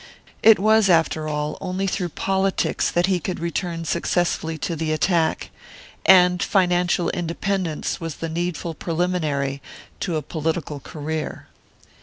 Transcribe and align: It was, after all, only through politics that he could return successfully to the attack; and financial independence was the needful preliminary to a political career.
It 0.41 0.57
was, 0.57 0.89
after 0.89 1.27
all, 1.27 1.59
only 1.61 1.85
through 1.85 2.09
politics 2.09 2.89
that 2.89 3.05
he 3.05 3.19
could 3.19 3.39
return 3.39 3.85
successfully 3.85 4.57
to 4.57 4.75
the 4.75 4.91
attack; 4.91 5.51
and 6.07 6.41
financial 6.41 7.11
independence 7.11 7.99
was 8.01 8.15
the 8.15 8.27
needful 8.27 8.73
preliminary 8.73 9.61
to 9.99 10.15
a 10.15 10.23
political 10.23 10.79
career. 10.79 11.45